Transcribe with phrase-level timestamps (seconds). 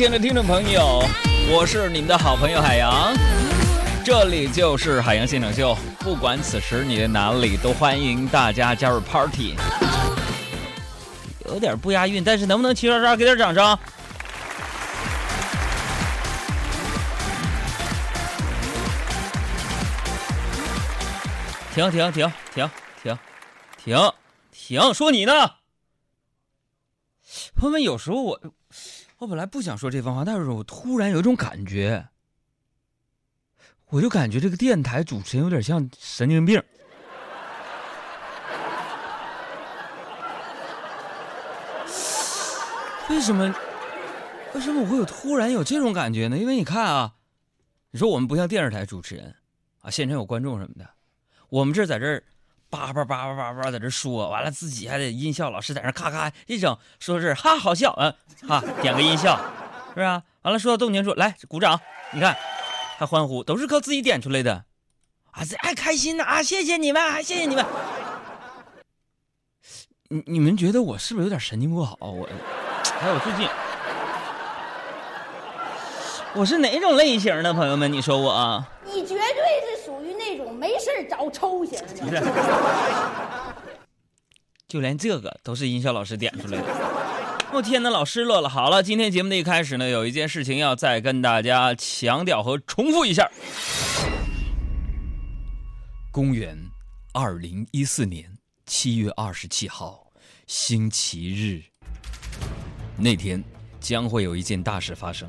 [0.00, 1.04] 亲爱的听众朋友，
[1.52, 3.12] 我是你们的好朋友海洋，
[4.02, 5.76] 这里就是海洋现场秀。
[5.98, 9.56] 不管此时你在哪里，都欢迎大家加入 party。
[11.44, 13.78] 有点不押韵，但是能不能齐刷刷给点掌声？
[21.74, 22.70] 停停停停
[23.02, 23.18] 停
[23.76, 24.12] 停
[24.50, 24.94] 停！
[24.94, 25.56] 说你呢，
[27.54, 27.82] 朋友们。
[27.82, 28.40] 有时候我
[29.20, 32.08] 我本来不想说这番话，但是我突然有一种感觉，
[33.90, 36.62] 我就感觉这个电台主持人有点像神经病。
[43.10, 43.54] 为什么？
[44.54, 46.38] 为什么我会有突然有这种感觉呢？
[46.38, 47.12] 因为你看啊，
[47.90, 49.36] 你说我们不像电视台主持人
[49.82, 50.88] 啊，现场有观众什么的。
[51.50, 52.24] 我们这在这儿
[52.70, 58.14] 叭叭叭叭叭叭在这说，完了自己还得音效老师在那咔咔一整，说是哈好笑啊
[58.46, 59.36] 哈，点个音效，
[59.88, 60.22] 是不是啊？
[60.42, 61.78] 完了说到动情处，来鼓掌，
[62.12, 62.36] 你看
[62.96, 64.64] 还欢呼，都是靠自己点出来的
[65.32, 65.44] 啊！
[65.44, 66.42] 这爱开心呐啊！
[66.42, 67.66] 谢谢你们，谢谢你们。
[70.08, 71.96] 你你们觉得我是不是有点神经不好？
[72.00, 72.28] 我
[73.00, 73.48] 还有最近
[76.34, 77.92] 我是哪种类型的朋友们？
[77.92, 78.64] 你说我？
[78.84, 82.22] 你绝对是属于那种没事找抽型的，
[84.68, 86.64] 就连这个都是音效老师点出来的。
[87.52, 88.48] 我天哪，老失落了。
[88.48, 93.28] 好了，今天节目的一开始呢，有一件事情要再跟大家强调和重复一下。
[96.12, 96.56] 公元
[97.12, 100.06] 二零一四年七月二十七号，
[100.46, 101.60] 星期日，
[102.96, 103.42] 那天
[103.80, 105.28] 将会有一件大事发生。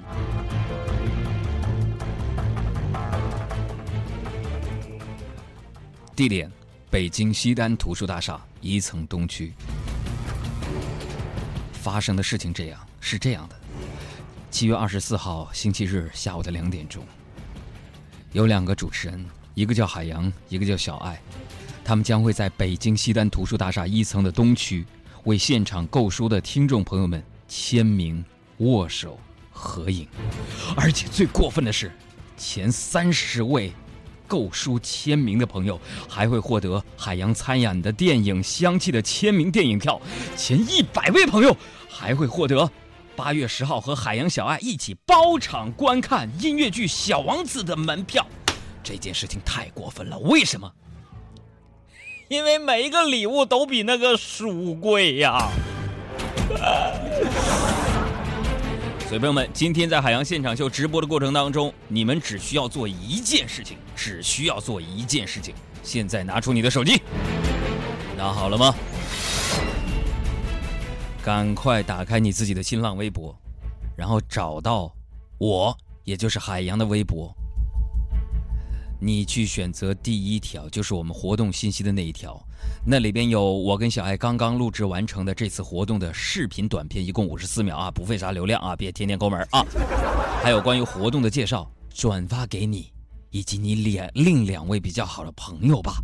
[6.21, 6.51] 地点：
[6.91, 9.51] 北京西单图书大厦一层东区。
[11.73, 13.55] 发生的事情这样是这样的：
[14.51, 17.03] 七月二十四号星期日下午的两点钟，
[18.33, 19.25] 有两个主持人，
[19.55, 21.19] 一个叫海洋，一个叫小爱，
[21.83, 24.85] 他们将会在北京西单图书大厦一层的东区，
[25.23, 28.23] 为现场购书的听众朋友们签名、
[28.57, 29.19] 握手、
[29.49, 30.07] 合影。
[30.77, 31.91] 而且最过分的是，
[32.37, 33.73] 前三十位。
[34.31, 35.77] 购书签名的朋友
[36.07, 40.01] 还会获得海洋参演的电影《香气》的签名电影票，
[40.37, 41.53] 前一百位朋友
[41.89, 42.71] 还会获得
[43.13, 48.25] 八月十号和海洋小爱一起包场观看音乐剧《小王子》的门票。
[48.81, 50.71] 这件事情太过分了，为什么？
[52.29, 55.49] 因为每一个礼物都比那个书贵呀。
[59.11, 65.53] 所以，朋友们，今天在海洋现场秀直播的过程当中，你们只需要做一件事情，只需要做一件事情。
[65.83, 67.01] 现在拿出你的手机，
[68.15, 68.73] 拿好了吗？
[71.21, 73.37] 赶快打开你自己的新浪微博，
[73.97, 74.89] 然后找到
[75.37, 77.35] 我，也就是海洋的微博。
[79.03, 82.39] 你去选择第一条，就是我们活动信息的那一条，
[82.85, 89.65] 那里边有我跟小爱刚刚录制完成的这次活动的视频短片，一共五十四秒啊，不费啥流量啊，别天天抠门啊。
[90.43, 92.91] 还有关于活动的介绍，转发给你
[93.31, 95.95] 以及你两另两位比较好的朋友吧。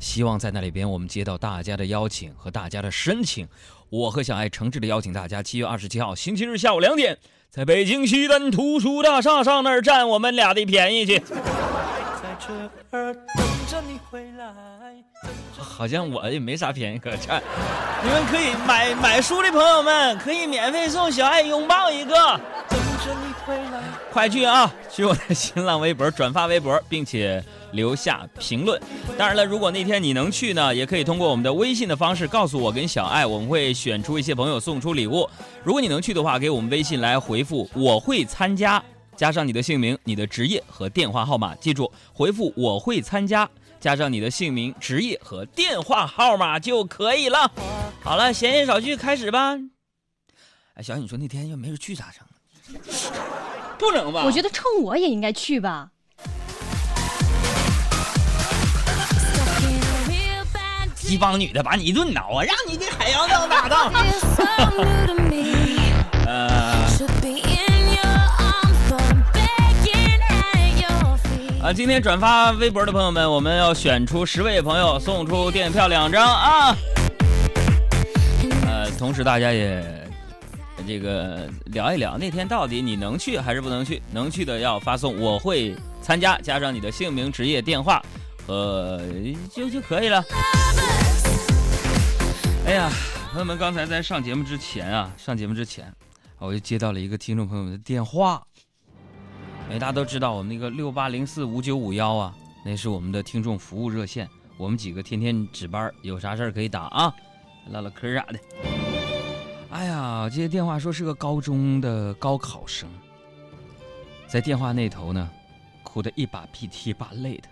[0.00, 3.46] 希望在那里边我们接到大家的邀请和大家的申请，
[3.90, 7.18] 我和小爱诚挚的邀请大家，七月二十七号星期日下午两点，
[7.50, 11.22] 在北京西单图书大厦上那儿占我们俩的便宜去。
[15.58, 17.42] 好像我也没啥便宜可占，
[18.02, 22.14] 你们可以买买书的朋友们可以免费送小爱拥抱一个。
[22.68, 27.42] 等着你回来快去啊，去我的新浪微博转发微博，并且
[27.72, 28.80] 留下评论。
[29.16, 35.28] 当然了，如果那天你能去呢，也可以通过我们的微信的方式告诉我跟小爱，我们会选出一些朋友送出礼物。
[35.62, 38.82] 如果你能去的话，给我们微信来回复我会参加。
[39.20, 43.46] 加上你的姓名、你的职业和电话号码，记住回复“我会参加”，
[43.78, 47.52] 加上你的姓名、职业和电话号码就可以了。
[48.00, 49.58] 好了，闲言少叙，开始吧。
[50.72, 52.80] 哎，小雨，你说那天要没人去咋整？
[53.78, 54.22] 不能吧？
[54.24, 55.90] 我觉得冲我也应该去吧。
[61.10, 63.92] 一帮女的把你一顿挠啊，让你给海洋当搭档。
[71.72, 76.76] 今天转发微博的朋友们，我们要选出十位朋友，送出电影票两张啊。
[78.66, 79.80] 呃，同时大家也
[80.84, 84.02] 这个聊一聊，那天到底你能去还是不能去？
[84.12, 88.02] 能去的要发送我会参加，加上你的姓名、职业、电话
[88.44, 89.00] 和
[89.54, 90.24] 就就可以了。
[92.66, 92.90] 哎呀，
[93.30, 95.92] 朋友们，刚才在上节目之前啊，上节目之前。
[96.38, 98.42] 我就接到了一个听众朋友们的电话。
[99.70, 102.34] 哎，大家都知道我们那个六八零四五九五幺啊，
[102.64, 104.28] 那是我们的听众服务热线。
[104.56, 107.14] 我们几个天天值班，有啥事儿可以打啊，
[107.68, 108.40] 唠唠嗑啥的。
[109.70, 112.90] 哎呀，接电话说是个高中的高考生，
[114.26, 115.30] 在电话那头呢，
[115.84, 117.48] 哭得一把鼻涕一把泪的。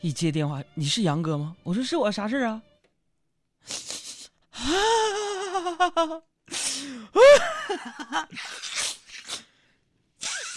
[0.00, 1.54] 一接电话，你是杨哥吗？
[1.62, 2.62] 我说是我，啥事儿啊？
[8.10, 8.28] 啊！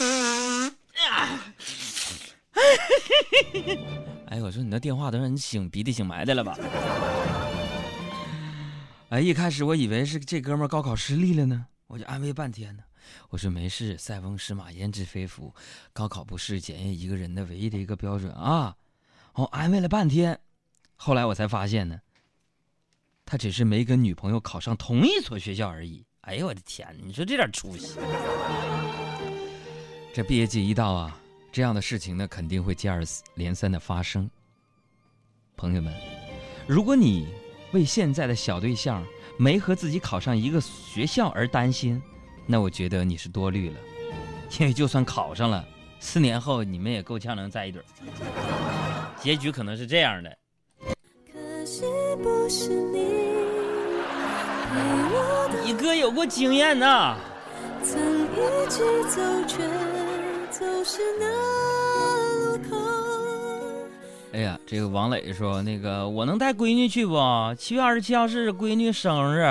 [4.27, 6.57] 哎，我说你那电话都让你擤鼻涕擤埋汰了吧？
[9.09, 12.83] 哎，一开始我以为是这哥们高考失利了呢，我就安慰半天呢。
[13.29, 15.53] 我说没事，塞翁失马焉知非福，
[15.91, 18.77] 高考不是检验一个人的唯一的一个标准啊。
[19.33, 20.39] 我安慰了半天，
[20.95, 21.99] 后来我才发现呢，
[23.25, 26.05] 他只是没跟女朋友考上同一所学校而已。
[26.21, 27.97] 哎呦我的天，你说这点出息！
[30.13, 31.17] 这毕业季一到啊，
[31.53, 33.01] 这样的事情呢肯定会接二
[33.35, 34.29] 连三的发生。
[35.55, 35.93] 朋友们，
[36.67, 37.29] 如果你
[37.71, 39.05] 为现在的小对象
[39.37, 42.01] 没和自己考上一个学校而担心，
[42.45, 43.77] 那我觉得你是多虑了，
[44.59, 45.65] 因为就算考上了，
[46.01, 47.81] 四年后你们也够呛能在一堆
[49.21, 50.37] 结局可能是这样的。
[55.63, 57.17] 你哥有过经验呐。
[60.61, 61.25] 都是那
[64.33, 67.19] 哎呀，这个王磊说，那个我能带闺女去不？
[67.57, 69.43] 七月二十七号是闺女生日，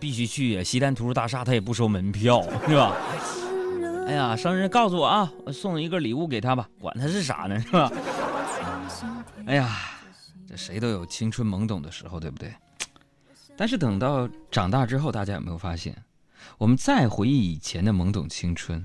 [0.00, 0.62] 必须去呀！
[0.62, 2.96] 西单图书大厦他也不收门票， 是吧？
[4.08, 7.92] 哎呀，生日告诉我啊，我送一个礼物给她吧，管他是啥呢，是吧？
[9.46, 9.68] 哎呀，
[10.48, 12.52] 这谁都有青春懵懂的时候，对不对？
[13.56, 15.96] 但是等到长大之后，大家有没有发现，
[16.58, 18.84] 我们再回忆以前的懵懂青春，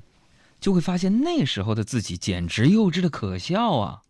[0.62, 4.02] 就会发现那时候的自己简直幼稚的可笑啊！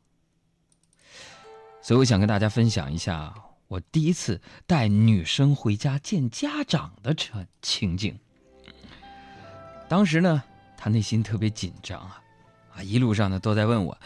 [1.81, 3.33] 所以我想跟大家分享一下
[3.67, 8.19] 我第一次带女生回家见家长的情情景。
[9.87, 10.43] 当时呢，
[10.77, 12.21] 她内心特别紧张啊，
[12.75, 13.97] 啊，一路上呢都在问我：“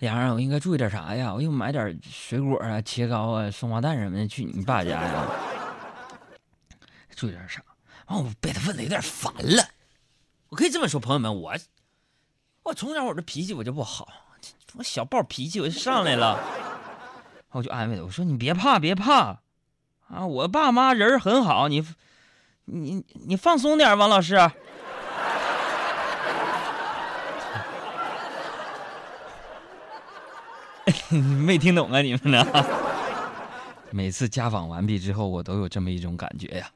[0.00, 1.32] 杨儿，我应该注意点啥呀？
[1.32, 5.28] 我又买点水果啊、切糕啊、松花蛋什么的去你爸家呀？
[7.14, 7.62] 注意点啥？”
[8.08, 9.64] 完，我被他问的有点烦了。
[10.48, 11.54] 我可以这么说，朋友们，我
[12.64, 14.06] 我从小我这脾气我就不好，
[14.76, 16.38] 我小暴脾气我就上来了。
[17.50, 19.40] 我就安慰他，我说你别怕，别怕，
[20.08, 21.84] 啊，我爸妈人很好，你，
[22.66, 24.36] 你你放松点，王老师。
[31.44, 32.46] 没听懂啊，你们呢？
[33.90, 36.70] 每次家访完毕之后，我都有这么一种感觉呀。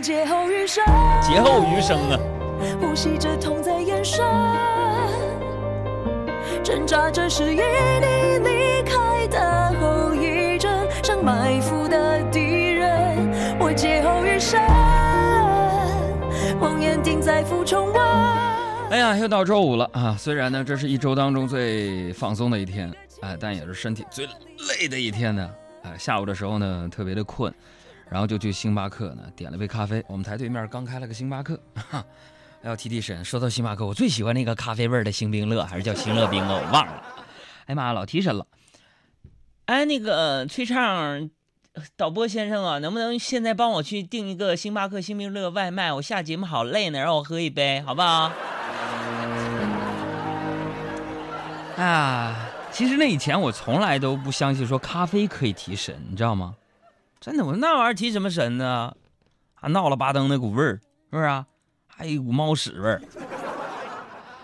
[0.00, 0.84] 劫后余生
[1.22, 2.18] 劫后余生啊！
[2.80, 4.22] 呼吸着痛在眼神，
[6.62, 13.58] 挣扎着是与你离开的后遗症，像埋伏的敌人。
[13.58, 14.60] 我劫后余生，
[16.60, 18.00] 谎言定在俯冲问。
[18.90, 20.16] 哎呀，又到周五了啊！
[20.16, 22.92] 虽然呢，这是一周当中最放松的一天，
[23.22, 24.28] 哎，但也是身体最
[24.80, 25.50] 累的一天呢。
[25.82, 27.52] 哎，下午的时候呢，特别的困，
[28.08, 30.04] 然后就去星巴克呢，点了杯咖啡。
[30.06, 31.58] 我们台对面刚开了个星巴克，
[31.90, 32.04] 哈，
[32.62, 33.24] 要提提神。
[33.24, 36.60] 说到星巴克，我最喜欢那个咖啡味的星冰乐，还是叫星乐冰啊？
[36.64, 37.02] 我忘了。
[37.66, 38.46] 哎妈，老提神了。
[39.66, 41.30] 哎，那个崔畅，
[41.96, 45.92] 导播先生啊，能不能现在帮我去订一个星巴克星冰乐外卖？
[45.92, 48.32] 我下节目好累呢，让我喝一杯，好不好？
[51.76, 52.48] 啊。
[52.70, 56.54] 其实那以前我从来都不相信说咖啡可以提神，你知道吗？
[57.20, 58.96] 真的，我那玩意儿提什么神呢？
[59.54, 61.46] 还闹了巴登那股味儿，是不是啊？
[62.02, 63.00] 还有一股猫屎味儿。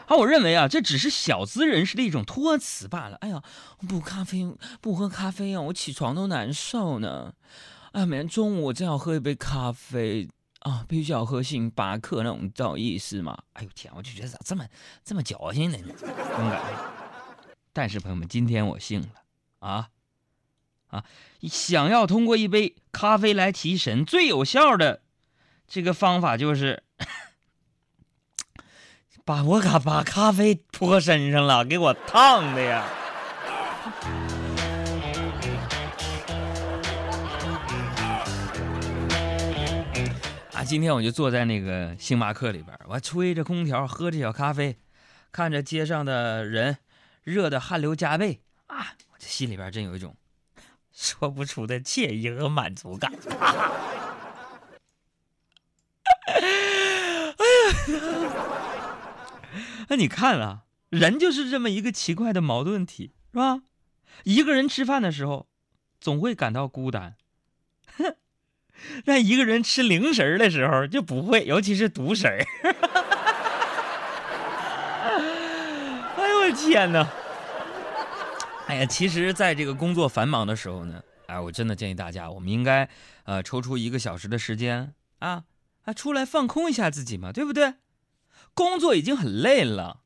[0.07, 3.17] 啊，我认为啊，这只是小资人士的一种托词罢了。
[3.17, 3.43] 哎呀，
[3.89, 4.47] 不咖啡
[4.81, 7.35] 不喝咖啡啊，我起床都难受呢。
[7.91, 10.29] 哎，每天中午我正要喝一杯咖啡
[10.61, 13.37] 啊，必须要喝星巴克那种，知道意思吗？
[13.55, 14.65] 哎呦天，我就觉得咋这么
[15.05, 15.79] 这么矫情呢？
[15.99, 17.49] 这种感觉。
[17.73, 19.09] 但是朋友们，今天我信了，
[19.59, 19.89] 啊，
[20.87, 21.05] 啊，
[21.43, 25.03] 想要通过一杯咖啡来提神，最有效的
[25.67, 26.85] 这个方法就是
[29.29, 32.83] 把我卡把咖啡泼身上了，给我烫的呀！
[40.55, 44.79] 啊，今天我就坐在那个星巴克里边，我吹着空调，喝着小咖啡，
[45.31, 46.79] 看着街上的人。
[47.23, 48.95] 热的汗流浃背啊！
[49.13, 50.17] 我这心里边真有一种
[50.91, 53.13] 说不出的惬意和满足感。
[59.89, 63.63] 那你看啊，人就是这么一个奇怪的矛盾体，是吧？
[64.25, 65.49] 一个人吃饭的时候，
[66.01, 67.13] 总会感到孤单；
[69.05, 72.45] 但一个人吃零食的时候就不会，尤其是独食儿。
[76.17, 77.09] 哎呦我天哪！
[78.67, 82.89] 哎呀，其实，在这个工作繁忙的时候呢，哎，我真的建议大家，我们应该
[83.25, 85.45] 呃抽出一个小时的时间啊
[85.85, 87.75] 啊，出来放空一下自己嘛，对不对？
[88.59, 90.01] 工作已经很累了，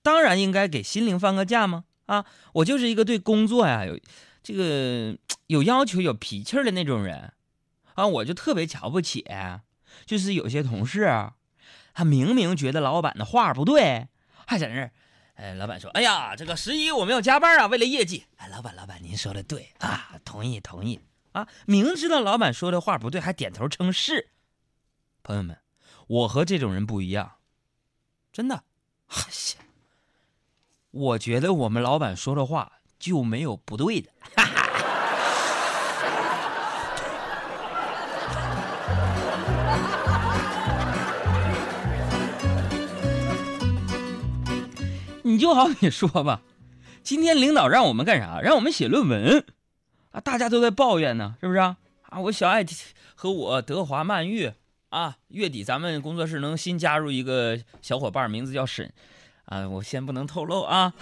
[0.00, 1.84] 当然应该给心灵放个假吗。
[2.06, 2.24] 啊，
[2.54, 4.00] 我就是一个对工作呀有
[4.42, 5.14] 这个
[5.46, 7.34] 有要求、有脾气的那种人
[7.92, 9.26] 啊，我就特别瞧不起，
[10.06, 11.06] 就是有些同事，
[11.92, 14.08] 他明明觉得老板的话不对，
[14.46, 14.90] 还在那儿，
[15.34, 18.24] 哎，老板说，哎呀，这个十一我们要加班啊，为了业绩。
[18.36, 20.98] 哎，老板，老板，您说的对啊，同意，同意
[21.32, 24.30] 啊，明知道老板说的话不对，还点头称是。
[25.22, 25.58] 朋友们，
[26.06, 27.32] 我和这种人不一样，
[28.38, 28.62] 真的，
[29.08, 29.64] 哎呀。
[30.92, 34.08] 我觉得我们老板说的话就没有不对的。
[45.24, 46.42] 你就好比说吧，
[47.02, 48.40] 今天领导让我们干啥？
[48.40, 49.44] 让我们写论文
[50.12, 50.20] 啊！
[50.20, 51.76] 大家都在抱怨呢，是不是啊？
[52.02, 52.64] 啊，我小爱
[53.16, 54.52] 和我德华曼玉
[54.90, 58.92] 啊，月底咱们工作室能新加入一个小伙伴，名字叫沈。
[59.44, 60.92] 啊，我先不能透露啊。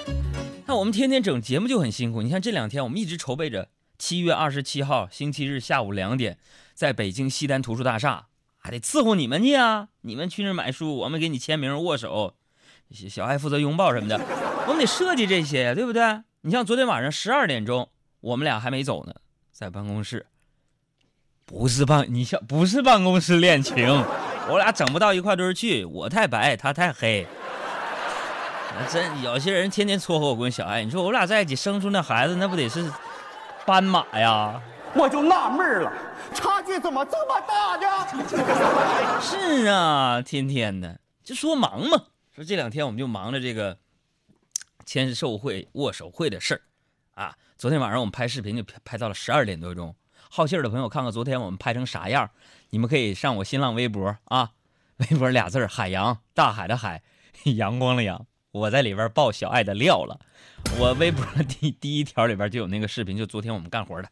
[0.66, 2.22] 那我们天天整节目就很辛苦。
[2.22, 6.38] 你看这两天我们一直筹备着，七月二十七号星期日下午两点，
[6.74, 8.26] 在北京西单图书大厦，
[8.58, 9.88] 还得伺候你们去啊。
[10.02, 12.34] 你们去那买书，我们给你签名、握手，
[13.08, 14.20] 小爱负责拥抱什么的，
[14.66, 16.22] 我们得设计这些，对不对？
[16.42, 17.88] 你像昨天晚上十二点钟，
[18.20, 19.14] 我们俩还没走呢，
[19.52, 20.26] 在办公室，
[21.46, 23.86] 不是办，你像不是办公室恋情，
[24.48, 27.24] 我俩整不到一块堆去，我太白，他太黑。
[28.90, 32.90] 真有些人天天撮合我跟小爱，你说我俩在一起生出那孩子，那不得是
[33.64, 34.60] 斑马呀？
[34.94, 35.92] 我就纳闷了，
[36.34, 39.20] 差距怎么这么大呢？
[39.22, 43.78] 是啊，天天的就说忙嘛，说这两天我们就忙着这个
[44.84, 46.60] 签售会、握手会的事儿
[47.14, 47.36] 啊。
[47.56, 49.94] 昨天晚上我们拍视频就拍到了十二点多钟，
[50.30, 52.30] 好信儿的朋友看看昨天我们拍成啥样，
[52.70, 54.50] 你们可以上我新浪微博啊，
[54.96, 57.02] 微博俩字儿海洋，大海的海，
[57.56, 58.26] 阳光的阳。
[58.52, 60.18] 我在里边爆小爱的料了，
[60.78, 64.08] 我微博第 第一条里边就有那个视频，就昨天我们干活的。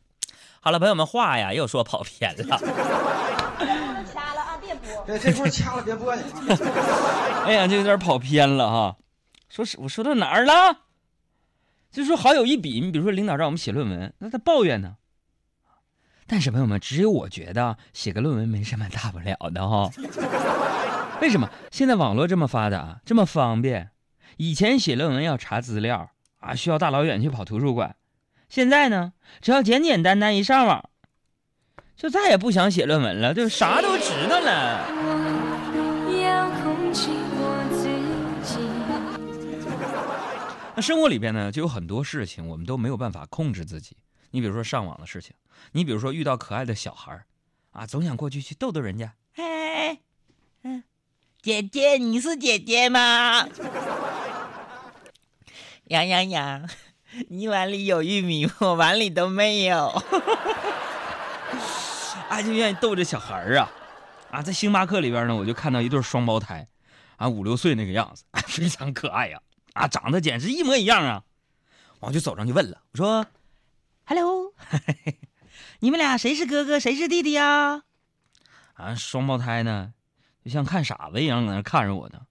[0.61, 2.59] 好了，朋友们，话呀又说跑偏了。
[4.13, 5.05] 掐了啊，别播。
[5.07, 6.13] 对，这块掐了，别播。
[7.45, 8.97] 哎呀，这有点跑偏了哈。
[9.49, 10.81] 说是我说到哪儿了？
[11.91, 14.97] 就说好友一比，你比如说领导让我们写论文，那他抱怨呢。
[16.27, 19.91] 但是朋友们，只有我觉得写个论文没什么大不了的哈。
[21.21, 21.49] 为什么？
[21.71, 23.91] 现在网络这么发达，这么方便。
[24.37, 27.95] 以前写论文要查资料啊，需要大老远去跑图书馆。
[28.49, 30.91] 现在呢，只要简简单单一上网，
[31.97, 34.87] 就再也不想写论文了，就啥都知道了。
[40.77, 43.97] 那生活里边呢，就有很多事情我们都没有办法控制自己。
[44.35, 45.33] 你比如说上网的事情，
[45.71, 47.25] 你比如说遇到可爱的小孩
[47.71, 49.15] 啊，总想过去去逗逗人家。
[49.37, 49.97] 哎，
[50.65, 50.83] 嗯，
[51.41, 53.47] 姐姐，你是姐姐吗？
[55.85, 56.69] 杨洋洋，
[57.29, 59.87] 你碗里有玉米，我碗里都没有。
[62.29, 63.71] 啊，就愿意逗这小孩啊，
[64.33, 66.67] 啊，在星巴克里边呢，我就看到一对双胞胎，
[67.19, 69.41] 啊，五六岁那个样子， 非常可爱呀，
[69.75, 71.23] 啊，长得简直一模一样啊。
[72.01, 73.25] 我就走上去问了，我说
[74.07, 74.53] ：“Hello，
[75.81, 77.83] 你们俩谁是哥哥，谁是弟弟呀？”
[78.75, 79.93] 啊，双胞胎呢，
[80.45, 82.23] 就像看傻子一样，在那看着我呢。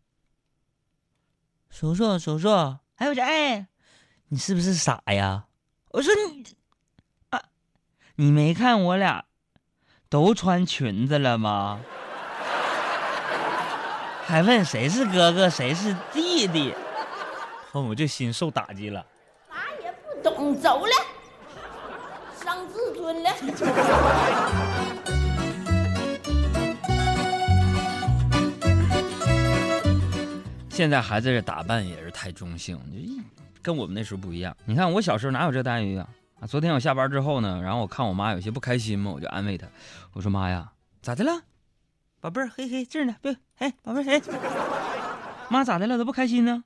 [1.70, 2.50] 叔叔，叔叔。
[2.96, 3.68] 哎，我说，哎，
[4.28, 5.46] 你是不是傻呀？
[5.90, 6.46] 我说你
[7.30, 7.42] 啊，
[8.16, 9.26] 你没看我俩
[10.10, 11.80] 都穿裙子了吗？
[14.26, 16.74] 还问谁是哥哥，谁是弟弟？
[17.72, 19.04] 后我这心受打击了。
[19.50, 20.94] 啥也不懂，走了，
[23.04, 23.84] 伤自尊了。
[30.70, 32.94] 现在孩子这打扮也是太中性，就
[33.62, 34.56] 跟我们那时候不一样。
[34.66, 36.08] 你看我小时候哪有这待遇啊？
[36.40, 39.68] 啊，昨天我下班之后呢，然后我看我妈有些不开心嘛，我就安慰她，
[40.14, 41.44] 我说妈呀，咋的了，
[42.20, 44.22] 宝贝儿，嘿嘿，这儿呢，别，哎，宝贝儿，哎，
[45.50, 46.64] 妈咋的了，都不开心呢？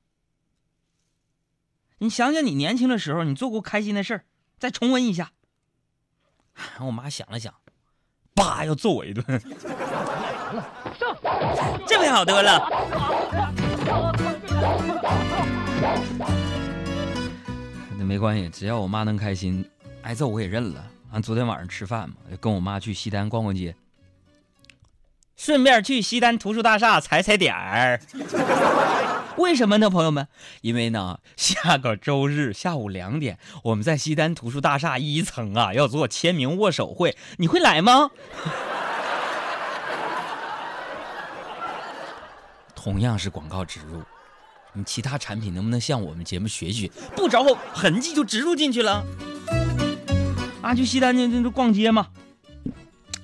[2.00, 4.24] 你想想你年轻的时候，你做过开心的事儿，
[4.58, 5.32] 再重温一下。
[6.58, 7.54] 然后我妈想了想，
[8.34, 9.24] 叭，要揍我一顿。
[11.88, 12.68] 这回好多了。
[17.98, 19.68] 那没关系，只要我妈能开心，
[20.04, 20.86] 挨揍我也认了。
[21.12, 23.76] 俺昨天晚上吃饭嘛，跟我妈去西单逛逛街，
[25.36, 28.00] 顺便去西单图书大厦踩踩点儿。
[29.38, 30.28] 为什么呢，朋友们？
[30.62, 38.10] 因为呢，下个周日下午两点，我们在西单图书大厦一层啊，要做签名握手会，你会来吗？
[42.76, 44.02] 同样是广告植入，
[44.74, 46.90] 你其他产品能不能向我们节目学学？
[47.16, 49.06] 不着痕迹就植入进去了。
[50.62, 52.08] 啊，去西单那那逛街嘛，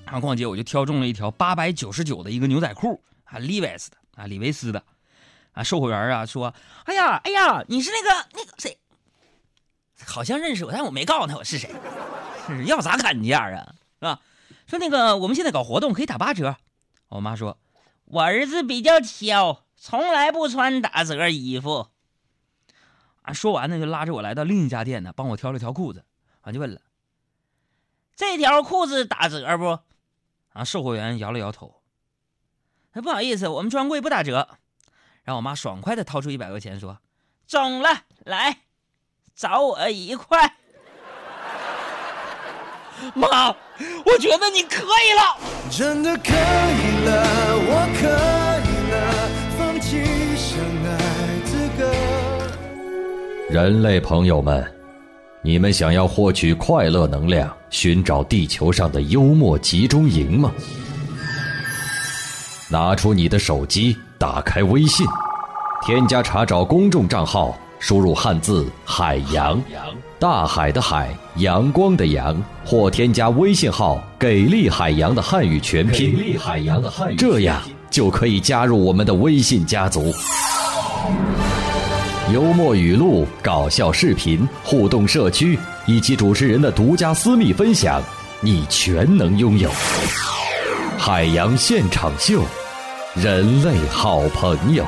[0.04, 4.82] 啊，逛街我就挑中了一条八百九十九的一个牛仔裤，啊，Levi's 的，啊，李维斯的。
[5.54, 6.52] 啊，售货员啊说
[6.84, 8.76] ：“哎呀，哎呀，你是那个那个谁？
[10.04, 11.72] 好像认识我，但我没告诉他我是谁。
[12.46, 13.74] 是要咋砍价啊？
[14.00, 14.20] 是吧？
[14.66, 16.56] 说那个我们现在搞活动可以打八折。
[17.08, 17.56] 我妈说，
[18.06, 21.88] 我儿子比较挑，从来不穿打折衣服。
[23.22, 26.04] 啊，说完呢就拉着我来到另一家店呢，帮我挑了条裤子。
[26.40, 26.80] 啊，就问了，
[28.16, 29.78] 这条裤子打折不？
[30.52, 31.80] 啊，售货员摇了摇头，
[32.90, 34.58] 哎，不好意思，我们专柜不打折。”
[35.24, 36.98] 让我妈爽快的掏出一百块钱，说
[37.48, 38.58] ：“中了，来，
[39.34, 40.36] 找我一块。
[43.16, 45.38] ”妈，我觉得你可以了，
[45.70, 48.06] 真的可以了，我可
[48.68, 48.96] 以了，
[49.56, 50.04] 放弃
[50.36, 50.92] 相爱
[51.46, 51.82] 资格。
[53.48, 54.62] 人类朋友们，
[55.42, 60.52] 你们想要获取快乐能量，寻找地球上的幽默集中营吗？
[62.68, 63.96] 拿出你的手机。
[64.18, 65.06] 打开微信，
[65.84, 69.60] 添加查找公众账号，输入汉字“海洋”，
[70.18, 76.38] 大海的海，阳光的阳，或添加微信号“给力海洋”的汉语全拼，
[77.18, 80.12] 这样就可以加入我们的微信家族。
[82.32, 88.00] 幽默语录、搞笑视频、互动社区以及主持人的独家私密分享，
[88.40, 89.70] 你全能拥有。
[90.96, 92.42] 海洋现场秀。
[93.16, 94.84] 人类好朋友。